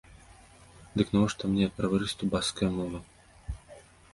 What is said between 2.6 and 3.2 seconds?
мова?